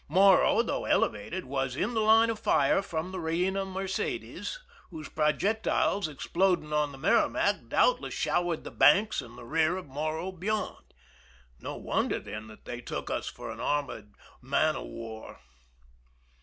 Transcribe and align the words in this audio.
Morro, 0.07 0.63
though 0.63 0.85
elevated, 0.85 1.45
was 1.45 1.75
in 1.75 1.93
the 1.93 1.99
line 1.99 2.31
of 2.31 2.39
fire 2.39 2.81
from 2.81 3.11
the 3.11 3.19
Beina 3.19 3.71
Mercedes, 3.71 4.57
whose 4.89 5.07
projectiles, 5.07 6.07
exploding 6.07 6.73
on 6.73 6.91
the 6.91 6.97
Merrimac^ 6.97 7.69
doubtless 7.69 8.15
showered 8.15 8.63
the 8.63 8.71
banks 8.71 9.21
and 9.21 9.37
the 9.37 9.45
rear 9.45 9.77
of 9.77 9.85
Morro 9.85 10.31
beyond. 10.31 10.95
No 11.59 11.75
wonder, 11.77 12.17
then, 12.17 12.47
that 12.47 12.65
they 12.65 12.81
took 12.81 13.11
us 13.11 13.27
for 13.27 13.51
an 13.51 13.59
armored 13.59 14.15
man 14.41 14.75
of 14.75 14.87
war. 14.87 15.39